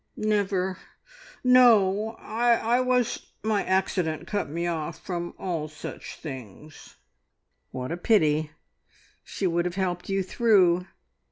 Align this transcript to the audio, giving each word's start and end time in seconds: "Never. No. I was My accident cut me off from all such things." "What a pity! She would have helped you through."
"Never. 0.17 0.79
No. 1.43 2.15
I 2.17 2.81
was 2.81 3.33
My 3.43 3.63
accident 3.63 4.25
cut 4.25 4.49
me 4.49 4.65
off 4.65 4.99
from 5.05 5.35
all 5.37 5.67
such 5.67 6.15
things." 6.15 6.95
"What 7.69 7.91
a 7.91 7.97
pity! 7.97 8.49
She 9.23 9.45
would 9.45 9.65
have 9.65 9.75
helped 9.75 10.09
you 10.09 10.23
through." 10.23 10.87